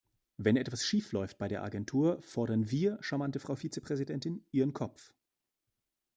Wenn 0.37 0.57
etwas 0.57 0.83
schief 0.83 1.11
läuft 1.11 1.37
bei 1.37 1.47
der 1.47 1.61
Agentur, 1.61 2.23
fordern 2.23 2.71
wir, 2.71 2.97
charmante 3.03 3.39
Frau 3.39 3.55
Vizepräsidentin, 3.55 4.43
Ihren 4.49 4.73
Kopf! 4.73 5.13